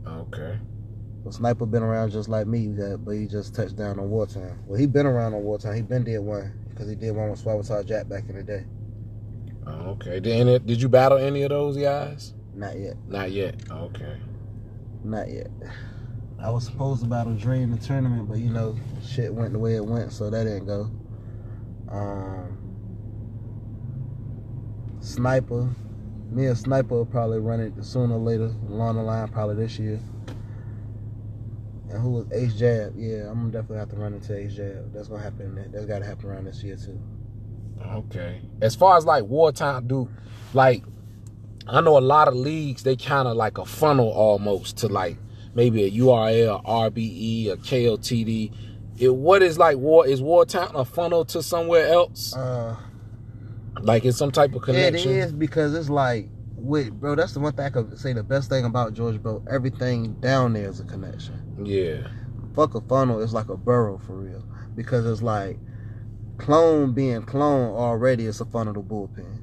Okay. 0.06 0.58
Well, 1.22 1.32
Sniper 1.32 1.66
been 1.66 1.82
around 1.82 2.10
just 2.10 2.28
like 2.28 2.46
me, 2.46 2.68
but 3.04 3.12
he 3.12 3.26
just 3.26 3.54
touched 3.54 3.76
down 3.76 3.98
on 3.98 4.08
Wartime. 4.08 4.58
Well, 4.66 4.78
he 4.78 4.86
been 4.86 5.06
around 5.06 5.34
on 5.34 5.42
Wartime. 5.42 5.74
He 5.74 5.82
been 5.82 6.04
did 6.04 6.20
one 6.20 6.52
because 6.70 6.88
he 6.88 6.94
did 6.94 7.14
one 7.14 7.30
with 7.30 7.44
Swabatar 7.44 7.84
Jack 7.84 8.08
back 8.08 8.28
in 8.28 8.36
the 8.36 8.42
day. 8.42 8.64
Oh, 9.66 9.90
Okay. 9.90 10.20
Did, 10.20 10.32
any, 10.40 10.58
did 10.60 10.80
you 10.80 10.88
battle 10.88 11.18
any 11.18 11.42
of 11.42 11.50
those 11.50 11.76
guys? 11.76 12.32
Not 12.54 12.78
yet. 12.78 12.96
Not 13.08 13.30
yet. 13.32 13.56
Okay. 13.70 14.16
Not 15.04 15.28
yet. 15.28 15.50
I 16.38 16.50
was 16.50 16.64
supposed 16.64 17.02
to 17.02 17.06
battle 17.08 17.34
Dre 17.34 17.62
in 17.62 17.70
the 17.70 17.78
tournament, 17.78 18.28
but 18.28 18.38
you 18.38 18.50
know, 18.50 18.76
shit 19.04 19.32
went 19.32 19.52
the 19.52 19.58
way 19.58 19.74
it 19.74 19.84
went, 19.84 20.12
so 20.12 20.28
that 20.30 20.44
didn't 20.44 20.66
go. 20.66 20.90
Um, 21.88 22.58
Sniper, 25.00 25.68
me 26.30 26.46
and 26.46 26.58
Sniper 26.58 26.96
will 26.96 27.06
probably 27.06 27.38
run 27.38 27.60
it 27.60 27.72
sooner 27.84 28.14
or 28.14 28.20
later, 28.20 28.52
along 28.68 28.96
the 28.96 29.02
line, 29.02 29.28
probably 29.28 29.56
this 29.56 29.78
year. 29.78 30.00
And 31.88 32.02
who 32.02 32.10
was 32.10 32.32
Ace 32.32 32.54
Jab? 32.54 32.94
Yeah, 32.96 33.30
I'm 33.30 33.50
gonna 33.50 33.52
definitely 33.52 33.78
have 33.78 33.90
to 33.90 33.96
run 33.96 34.12
into 34.12 34.36
Ace 34.36 34.54
Jab. 34.54 34.92
That's 34.92 35.08
gonna 35.08 35.22
happen. 35.22 35.70
That's 35.72 35.86
gotta 35.86 36.04
happen 36.04 36.28
around 36.28 36.44
this 36.44 36.62
year 36.62 36.76
too. 36.76 37.00
Okay. 37.80 38.42
As 38.60 38.74
far 38.74 38.96
as 38.98 39.06
like 39.06 39.24
wartime, 39.24 39.86
dude, 39.86 40.08
like 40.52 40.82
I 41.66 41.80
know 41.80 41.96
a 41.96 42.00
lot 42.00 42.28
of 42.28 42.34
leagues 42.34 42.82
they 42.82 42.96
kind 42.96 43.28
of 43.28 43.36
like 43.36 43.58
a 43.58 43.64
funnel 43.64 44.10
almost 44.10 44.78
to 44.78 44.88
like 44.88 45.16
maybe 45.56 45.84
a 45.84 45.90
URL, 45.90 46.62
RBE, 46.64 47.50
a 47.50 47.56
KOTD. 47.56 48.52
It, 48.98 49.14
what 49.14 49.42
is 49.42 49.58
like 49.58 49.78
war? 49.78 50.06
Is 50.06 50.22
wartime 50.22 50.74
a 50.76 50.84
funnel 50.84 51.24
to 51.26 51.42
somewhere 51.42 51.88
else? 51.88 52.34
Uh, 52.36 52.76
Like 53.80 54.04
it's 54.04 54.16
some 54.18 54.30
type 54.30 54.54
of 54.54 54.62
connection. 54.62 55.10
It 55.12 55.16
is 55.16 55.32
because 55.32 55.74
it's 55.74 55.90
like, 55.90 56.28
wait, 56.54 56.92
bro. 56.92 57.14
That's 57.14 57.32
the 57.32 57.40
one 57.40 57.52
thing 57.54 57.64
I 57.66 57.70
could 57.70 57.98
say. 57.98 58.12
The 58.12 58.22
best 58.22 58.48
thing 58.48 58.64
about 58.64 58.94
Georgia, 58.94 59.18
bro. 59.18 59.42
Everything 59.50 60.14
down 60.20 60.52
there 60.52 60.68
is 60.68 60.80
a 60.80 60.84
connection. 60.84 61.56
Yeah. 61.64 62.06
Fuck 62.54 62.74
a 62.74 62.80
funnel. 62.82 63.22
It's 63.22 63.32
like 63.34 63.48
a 63.48 63.56
burrow 63.56 63.98
for 63.98 64.14
real. 64.14 64.44
Because 64.74 65.04
it's 65.06 65.22
like 65.22 65.58
clone 66.38 66.92
being 66.92 67.22
clone 67.22 67.74
already. 67.74 68.26
It's 68.26 68.40
a 68.40 68.46
funnel 68.46 68.74
to 68.74 68.80
bullpen. 68.82 69.42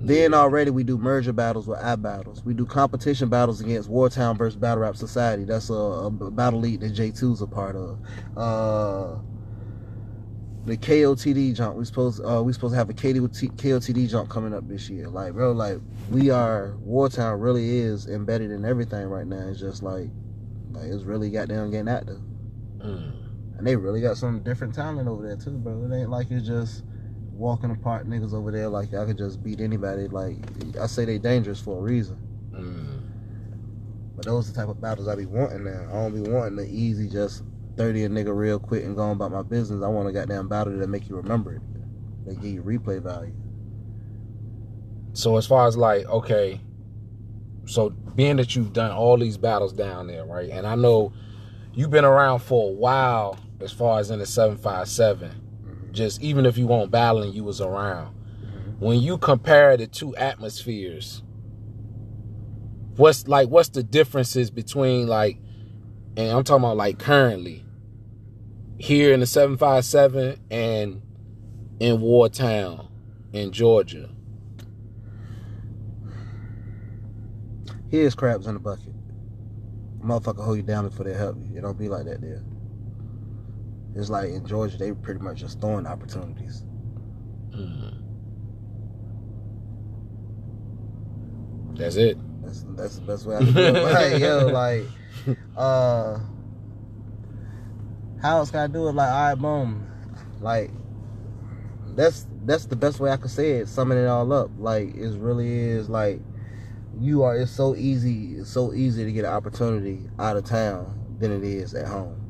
Then 0.00 0.32
already 0.32 0.70
we 0.70 0.84
do 0.84 0.96
merger 0.96 1.32
battles 1.32 1.66
with 1.66 1.78
I 1.80 1.96
battles. 1.96 2.44
We 2.44 2.54
do 2.54 2.64
competition 2.64 3.28
battles 3.28 3.60
against 3.60 3.90
Wartown 3.90 4.38
versus 4.38 4.56
Battle 4.56 4.84
Rap 4.84 4.96
Society. 4.96 5.44
That's 5.44 5.70
a, 5.70 5.74
a 5.74 6.10
battle 6.10 6.60
league 6.60 6.80
that 6.80 6.94
J2's 6.94 7.42
a 7.42 7.46
part 7.46 7.74
of. 7.74 7.98
Uh, 8.36 9.18
the 10.68 10.76
KOTD 10.76 11.56
jump. 11.56 11.76
We 11.76 11.84
supposed 11.84 12.22
uh, 12.24 12.42
we 12.42 12.52
supposed 12.52 12.74
to 12.74 12.78
have 12.78 12.90
a 12.90 12.94
KOT, 12.94 13.56
KOTD 13.56 14.08
jump 14.08 14.28
coming 14.28 14.54
up 14.54 14.68
this 14.68 14.88
year. 14.88 15.08
Like 15.08 15.32
bro, 15.32 15.52
like 15.52 15.78
we 16.10 16.30
are 16.30 16.76
Wartown 16.86 17.42
really 17.42 17.78
is 17.78 18.06
embedded 18.06 18.50
in 18.50 18.64
everything 18.64 19.06
right 19.06 19.26
now. 19.26 19.48
It's 19.48 19.58
just 19.58 19.82
like 19.82 20.10
like 20.72 20.84
it's 20.84 21.04
really 21.04 21.30
goddamn 21.30 21.70
getting 21.70 21.88
active. 21.88 22.20
Mm. 22.78 23.12
And 23.58 23.66
they 23.66 23.74
really 23.74 24.00
got 24.00 24.16
some 24.16 24.40
different 24.40 24.74
talent 24.74 25.08
over 25.08 25.26
there 25.26 25.36
too, 25.36 25.58
bro. 25.58 25.90
It 25.90 26.00
ain't 26.00 26.10
like 26.10 26.30
it's 26.30 26.46
just 26.46 26.84
walking 27.38 27.70
apart 27.70 28.08
niggas 28.08 28.34
over 28.34 28.50
there 28.50 28.68
like 28.68 28.92
I 28.92 29.04
could 29.04 29.16
just 29.16 29.42
beat 29.42 29.60
anybody. 29.60 30.08
Like 30.08 30.36
I 30.80 30.86
say 30.86 31.04
they 31.04 31.18
dangerous 31.18 31.60
for 31.60 31.78
a 31.78 31.80
reason. 31.80 32.18
Mm. 32.52 33.02
But 34.16 34.24
those 34.26 34.48
are 34.48 34.52
the 34.52 34.60
type 34.60 34.68
of 34.68 34.80
battles 34.80 35.06
I 35.06 35.14
be 35.14 35.26
wanting 35.26 35.64
now. 35.64 35.86
I 35.88 35.92
don't 35.92 36.22
be 36.22 36.28
wanting 36.28 36.56
the 36.56 36.66
easy 36.66 37.08
just 37.08 37.44
30 37.76 38.04
a 38.04 38.08
nigga 38.08 38.36
real 38.36 38.58
quick 38.58 38.84
and 38.84 38.96
going 38.96 39.12
about 39.12 39.30
my 39.30 39.42
business. 39.42 39.84
I 39.84 39.88
want 39.88 40.08
a 40.08 40.12
goddamn 40.12 40.48
battle 40.48 40.76
that 40.76 40.88
make 40.88 41.08
you 41.08 41.16
remember 41.16 41.54
it. 41.54 41.62
They 42.26 42.34
give 42.34 42.52
you 42.52 42.62
replay 42.62 43.00
value. 43.00 43.32
So 45.12 45.36
as 45.36 45.46
far 45.46 45.68
as 45.68 45.76
like, 45.76 46.06
okay, 46.06 46.60
so 47.66 47.90
being 47.90 48.36
that 48.36 48.56
you've 48.56 48.72
done 48.72 48.90
all 48.90 49.16
these 49.16 49.36
battles 49.36 49.72
down 49.72 50.08
there, 50.08 50.24
right? 50.24 50.50
And 50.50 50.66
I 50.66 50.74
know 50.74 51.12
you've 51.72 51.90
been 51.90 52.04
around 52.04 52.40
for 52.40 52.70
a 52.70 52.72
while 52.72 53.38
as 53.60 53.72
far 53.72 54.00
as 54.00 54.10
in 54.10 54.18
the 54.18 54.26
757. 54.26 55.30
Mhm. 55.30 55.47
Just 55.92 56.20
even 56.22 56.46
if 56.46 56.58
you 56.58 56.66
weren't 56.66 56.90
battling, 56.90 57.32
you 57.32 57.44
was 57.44 57.60
around. 57.60 58.14
When 58.78 59.00
you 59.00 59.18
compare 59.18 59.76
the 59.76 59.86
two 59.86 60.14
atmospheres, 60.16 61.22
what's 62.96 63.26
like 63.26 63.48
what's 63.48 63.70
the 63.70 63.82
differences 63.82 64.50
between 64.50 65.06
like 65.06 65.38
and 66.16 66.30
I'm 66.30 66.44
talking 66.44 66.64
about 66.64 66.76
like 66.76 66.98
currently 66.98 67.64
here 68.78 69.12
in 69.12 69.20
the 69.20 69.26
757 69.26 70.38
and 70.50 71.02
in 71.80 71.98
Wartown 71.98 72.88
in 73.32 73.52
Georgia. 73.52 74.10
Here's 77.90 78.14
crabs 78.14 78.46
in 78.46 78.54
the 78.54 78.60
bucket. 78.60 78.94
Motherfucker 80.00 80.44
hold 80.44 80.56
you 80.58 80.62
down 80.62 80.88
before 80.88 81.04
they 81.04 81.14
help 81.14 81.36
you. 81.38 81.56
It 81.56 81.62
don't 81.62 81.78
be 81.78 81.88
like 81.88 82.04
that 82.04 82.20
there. 82.20 82.42
It's 83.98 84.10
like 84.10 84.30
in 84.30 84.46
Georgia, 84.46 84.76
they 84.76 84.92
pretty 84.92 85.18
much 85.18 85.40
just 85.40 85.60
throwing 85.60 85.84
opportunities. 85.84 86.62
Mm. 87.50 87.94
That's 91.76 91.96
it. 91.96 92.16
That's 92.44 92.64
that's 92.76 92.94
the 92.94 93.02
best 93.02 93.26
way 93.26 93.36
I 93.36 93.38
can 93.40 93.52
do 93.52 93.60
it. 93.60 93.74
Like, 93.82 94.20
yo, 94.20 94.46
like, 94.46 94.84
uh, 95.56 96.20
how 98.22 98.36
else 98.36 98.52
can 98.52 98.60
I 98.60 98.66
do 98.68 98.86
it? 98.86 98.92
Like, 98.92 99.10
all 99.10 99.28
right, 99.30 99.34
boom. 99.34 99.90
Like, 100.40 100.70
that's 101.96 102.28
that's 102.44 102.66
the 102.66 102.76
best 102.76 103.00
way 103.00 103.10
I 103.10 103.16
could 103.16 103.32
say 103.32 103.54
it. 103.54 103.68
Summing 103.68 103.98
it 103.98 104.06
all 104.06 104.32
up, 104.32 104.52
like, 104.58 104.94
it 104.94 105.18
really 105.18 105.52
is 105.52 105.88
like, 105.88 106.20
you 107.00 107.24
are. 107.24 107.36
It's 107.36 107.50
so 107.50 107.74
easy. 107.74 108.36
It's 108.36 108.50
so 108.50 108.72
easy 108.72 109.04
to 109.04 109.10
get 109.10 109.24
an 109.24 109.32
opportunity 109.32 110.08
out 110.20 110.36
of 110.36 110.44
town 110.44 111.16
than 111.18 111.32
it 111.32 111.42
is 111.42 111.74
at 111.74 111.88
home. 111.88 112.27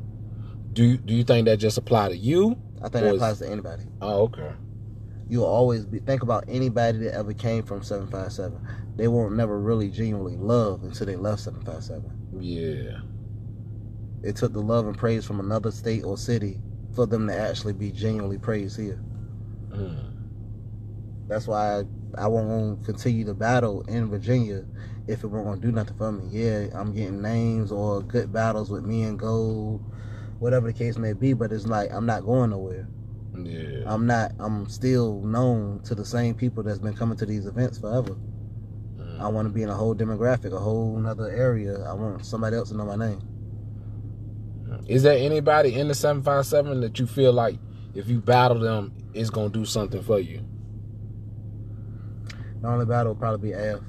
Do 0.79 0.85
you, 0.85 0.99
do 0.99 1.15
you 1.15 1.25
think 1.25 1.47
that 1.47 1.59
just 1.59 1.79
apply 1.79 2.11
to 2.11 2.17
you? 2.17 2.57
I 2.79 2.89
think 2.91 3.05
that 3.05 3.17
applies 3.17 3.41
to 3.41 3.49
anybody. 3.51 3.85
Oh, 4.01 4.25
okay. 4.25 4.53
You'll 5.29 5.47
always 5.47 5.87
be 5.87 6.01
think 6.01 6.23
about 6.23 6.45
anybody 6.49 7.01
that 7.01 7.15
ever 7.15 7.35
came 7.35 7.65
from 7.65 7.83
seven 7.83 8.09
five 8.09 8.33
seven. 8.33 8.61
They 8.97 9.09
won't 9.09 9.37
never 9.37 9.61
really 9.61 9.91
genuinely 9.91 10.37
love 10.39 10.85
until 10.85 11.07
they 11.07 11.17
left 11.17 11.43
seven 11.43 11.63
five 11.65 11.85
seven. 11.85 12.13
Yeah. 12.41 13.01
it 14.25 14.37
took 14.37 14.55
the 14.55 14.61
love 14.63 14.87
and 14.87 14.99
praise 14.99 15.27
from 15.27 15.41
another 15.41 15.73
state 15.73 16.05
or 16.05 16.19
city 16.19 16.61
for 16.95 17.07
them 17.07 17.29
to 17.29 17.37
actually 17.37 17.75
be 17.75 17.93
genuinely 17.93 18.39
praised 18.39 18.79
here. 18.79 19.01
Mm. 19.71 20.13
That's 21.29 21.49
why 21.49 21.81
I, 21.81 21.85
I 22.25 22.29
won't 22.29 22.85
continue 22.85 23.25
to 23.27 23.35
battle 23.35 23.83
in 23.83 24.11
Virginia 24.11 24.65
if 25.09 25.25
it 25.25 25.29
won't 25.29 25.47
gonna 25.47 25.61
do 25.61 25.73
nothing 25.73 25.97
for 25.99 26.13
me. 26.13 26.29
Yeah, 26.31 26.69
I'm 26.75 26.95
getting 26.95 27.23
names 27.23 27.73
or 27.73 28.03
good 28.03 28.33
battles 28.33 28.71
with 28.71 28.85
me 28.85 29.05
and 29.05 29.19
Gold, 29.19 29.83
whatever 30.39 30.67
the 30.71 30.79
case 30.79 30.97
may 30.97 31.13
be, 31.13 31.33
but 31.33 31.53
it's 31.53 31.67
like 31.67 31.91
I'm 31.93 32.07
not 32.07 32.25
going 32.25 32.51
nowhere. 32.51 32.89
Yeah. 33.37 33.83
I'm 33.87 34.07
not 34.07 34.33
I'm 34.39 34.69
still 34.69 35.21
known 35.23 35.81
to 35.85 35.95
the 35.95 36.05
same 36.05 36.35
people 36.35 36.63
that's 36.63 36.79
been 36.79 36.95
coming 36.95 37.17
to 37.19 37.27
these 37.27 37.47
events 37.47 37.79
forever. 37.79 38.17
Mm. 38.97 39.21
I 39.21 39.29
wanna 39.29 39.51
be 39.51 39.63
in 39.63 39.69
a 39.69 39.75
whole 39.75 39.95
demographic, 39.95 40.53
a 40.53 40.59
whole 40.59 40.97
another 40.97 41.29
area. 41.31 41.81
I 41.83 41.93
want 41.93 42.25
somebody 42.25 42.57
else 42.57 42.71
to 42.71 42.77
know 42.77 42.85
my 42.85 42.97
name. 42.97 43.21
Is 44.87 45.03
there 45.03 45.17
anybody 45.17 45.75
in 45.75 45.89
the 45.89 45.95
757 45.95 46.81
that 46.81 46.99
you 46.99 47.07
feel 47.07 47.33
like 47.33 47.59
if 47.95 48.09
you 48.09 48.21
battle 48.21 48.59
them, 48.59 48.93
it's 49.15 49.31
gonna 49.31 49.49
do 49.51 49.65
something 49.65 50.03
for 50.03 50.19
you? 50.19 50.45
The 52.61 52.69
only 52.69 52.87
battle 52.87 53.13
will 53.13 53.21
probably 53.21 53.51
be 53.51 53.55
F. 53.55 53.81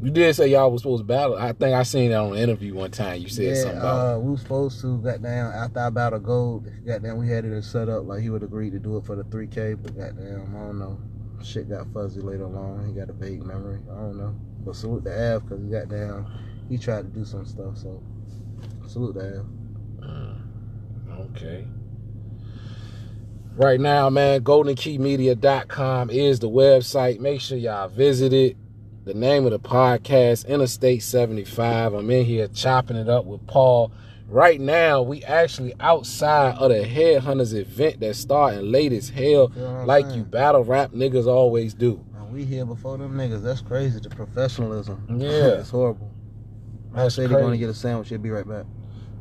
You 0.00 0.12
did 0.12 0.36
say 0.36 0.46
y'all 0.46 0.70
was 0.70 0.82
supposed 0.82 1.00
to 1.00 1.04
battle. 1.04 1.36
I 1.36 1.52
think 1.52 1.74
I 1.74 1.82
seen 1.82 2.10
that 2.10 2.18
on 2.18 2.36
an 2.36 2.38
interview 2.38 2.72
one 2.74 2.92
time. 2.92 3.20
You 3.20 3.28
said 3.28 3.44
yeah, 3.46 3.54
something 3.54 3.78
about. 3.78 4.14
uh, 4.14 4.18
we 4.20 4.30
was 4.30 4.40
supposed 4.42 4.80
to 4.82 4.98
goddamn 4.98 5.46
after 5.46 5.80
I 5.80 5.90
battled 5.90 6.22
gold, 6.22 6.68
goddamn 6.86 7.18
we 7.18 7.28
had 7.28 7.44
it 7.44 7.64
set 7.64 7.88
up 7.88 8.06
like 8.06 8.22
he 8.22 8.30
would 8.30 8.44
agree 8.44 8.70
to 8.70 8.78
do 8.78 8.96
it 8.96 9.04
for 9.04 9.16
the 9.16 9.24
three 9.24 9.48
K, 9.48 9.74
but 9.74 9.96
goddamn 9.96 10.54
I 10.56 10.60
don't 10.60 10.78
know. 10.78 11.00
Shit 11.42 11.68
got 11.68 11.92
fuzzy 11.92 12.20
later 12.20 12.46
on. 12.46 12.86
He 12.86 12.92
got 12.92 13.10
a 13.10 13.12
vague 13.12 13.42
memory. 13.44 13.80
I 13.90 13.94
don't 13.94 14.18
know. 14.18 14.36
But 14.64 14.76
salute 14.76 15.02
the 15.02 15.34
Av 15.34 15.42
because 15.42 15.64
he 15.64 15.70
goddamn 15.70 16.26
he 16.68 16.78
tried 16.78 17.02
to 17.02 17.18
do 17.18 17.24
some 17.24 17.44
stuff. 17.44 17.76
So 17.76 18.00
salute 18.86 19.14
the 19.14 19.40
Av. 19.40 19.46
Mm. 20.00 21.30
Okay. 21.30 21.66
Right 23.56 23.80
now, 23.80 24.08
man, 24.10 24.42
goldenkeymedia.com 24.42 26.10
is 26.10 26.38
the 26.38 26.48
website. 26.48 27.18
Make 27.18 27.40
sure 27.40 27.58
y'all 27.58 27.88
visit 27.88 28.32
it. 28.32 28.56
The 29.08 29.14
name 29.14 29.46
of 29.46 29.52
the 29.52 29.58
podcast, 29.58 30.46
Interstate 30.46 31.02
75. 31.02 31.94
I'm 31.94 32.10
in 32.10 32.26
here 32.26 32.46
chopping 32.46 32.98
it 32.98 33.08
up 33.08 33.24
with 33.24 33.46
Paul. 33.46 33.90
Right 34.28 34.60
now, 34.60 35.00
we 35.00 35.24
actually 35.24 35.72
outside 35.80 36.56
of 36.56 36.68
the 36.68 36.84
Headhunters 36.84 37.58
event 37.58 38.00
that's 38.00 38.18
starting 38.18 38.70
late 38.70 38.92
as 38.92 39.08
hell, 39.08 39.48
what 39.48 39.86
like 39.86 40.04
saying? 40.04 40.18
you 40.18 40.24
battle 40.24 40.62
rap 40.62 40.90
niggas 40.92 41.26
always 41.26 41.72
do. 41.72 42.04
And 42.18 42.34
we 42.34 42.44
here 42.44 42.66
before 42.66 42.98
them 42.98 43.16
niggas. 43.16 43.42
That's 43.42 43.62
crazy. 43.62 43.98
The 43.98 44.10
professionalism. 44.10 45.02
Yeah. 45.18 45.60
it's 45.60 45.70
horrible. 45.70 46.12
I 46.94 47.08
say 47.08 47.26
they're 47.26 47.40
gonna 47.40 47.56
get 47.56 47.70
a 47.70 47.74
sandwich. 47.74 48.10
He'll 48.10 48.18
be 48.18 48.28
right 48.28 48.46
back. 48.46 48.66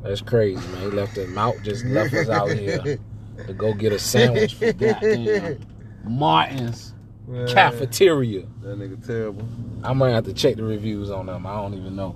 That's 0.03 0.19
crazy, 0.19 0.67
man. 0.67 0.81
He 0.81 0.87
left 0.87 1.17
him 1.17 1.37
out, 1.37 1.55
just 1.63 1.85
left 1.85 2.13
us 2.13 2.27
out 2.27 2.51
here. 2.51 2.99
to 3.47 3.53
go 3.53 3.73
get 3.73 3.93
a 3.93 3.99
sandwich 3.99 4.55
from 4.55 4.71
goddamn 4.77 5.61
Martin's 6.03 6.93
Man, 7.27 7.47
cafeteria. 7.47 8.45
That 8.61 8.79
nigga 8.79 9.05
terrible. 9.05 9.47
I 9.83 9.93
might 9.93 10.11
have 10.11 10.25
to 10.25 10.33
check 10.33 10.55
the 10.55 10.63
reviews 10.63 11.11
on 11.11 11.25
them. 11.25 11.45
I 11.45 11.55
don't 11.55 11.73
even 11.73 11.95
know. 11.95 12.15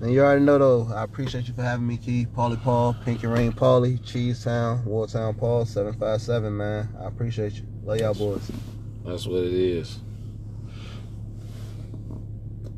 And 0.00 0.12
you 0.12 0.22
already 0.22 0.44
know 0.44 0.58
though, 0.58 0.94
I 0.94 1.02
appreciate 1.02 1.48
you 1.48 1.54
for 1.54 1.62
having 1.62 1.86
me, 1.86 1.96
Keith, 1.96 2.28
Paulie 2.34 2.62
Paul, 2.62 2.96
Pinky 3.04 3.26
Rain 3.26 3.52
Paulie, 3.52 4.02
Cheese 4.04 4.44
Town, 4.44 4.82
Wartown 4.86 5.36
Paul, 5.36 5.66
757, 5.66 6.56
man. 6.56 6.88
I 7.00 7.06
appreciate 7.06 7.54
you. 7.54 7.66
Love 7.84 7.98
y'all 8.00 8.14
boys. 8.14 8.50
That's 9.04 9.26
what 9.26 9.44
it 9.44 9.52
is. 9.52 9.98